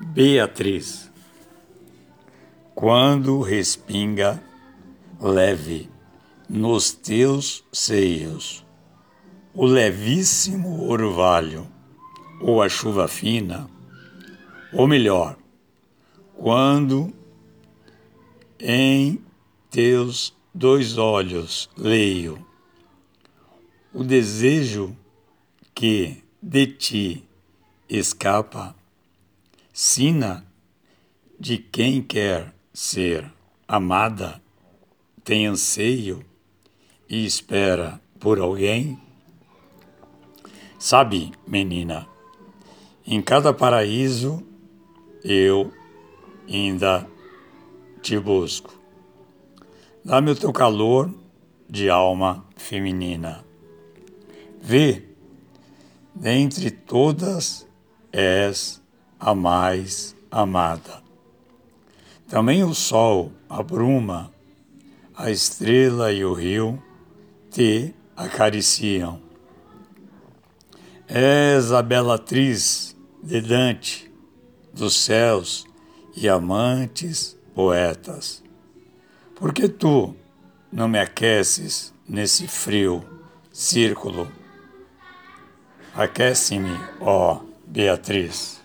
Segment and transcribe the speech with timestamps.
[0.00, 1.10] Beatriz,
[2.72, 4.40] quando respinga
[5.20, 5.90] leve
[6.48, 8.64] nos teus seios.
[9.52, 11.66] O levíssimo orvalho
[12.40, 13.68] ou a chuva fina,
[14.72, 15.36] ou melhor,
[16.36, 17.12] quando
[18.60, 19.20] em
[19.68, 22.46] teus dois olhos leio
[23.92, 24.96] o desejo
[25.74, 27.28] que de ti
[27.88, 28.77] escapa
[29.80, 30.44] sina
[31.38, 33.32] de quem quer ser
[33.68, 34.42] amada,
[35.22, 36.26] tem anseio
[37.08, 39.00] e espera por alguém?
[40.80, 42.08] Sabe, menina,
[43.06, 44.42] em cada paraíso
[45.22, 45.72] eu
[46.48, 47.08] ainda
[48.02, 48.74] te busco.
[50.04, 51.14] Dá-me o teu calor
[51.70, 53.44] de alma feminina.
[54.60, 55.04] Vê,
[56.12, 57.64] dentre todas
[58.10, 58.82] és
[59.18, 61.02] a mais amada.
[62.28, 64.30] Também o sol, a bruma,
[65.16, 66.82] a estrela e o rio
[67.50, 69.20] te acariciam.
[71.06, 74.12] És a bela atriz de Dante,
[74.72, 75.66] dos céus
[76.14, 78.42] e amantes poetas.
[79.34, 80.14] Porque tu
[80.70, 83.02] não me aqueces nesse frio
[83.50, 84.30] círculo?
[85.94, 88.60] Aquece-me, ó Beatriz.